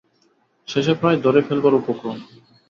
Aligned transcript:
শেষে 0.67 0.93
প্রায় 0.93 1.17
ধরে 1.17 1.39
ফেলবার 1.47 1.73
উপক্রম। 1.73 2.17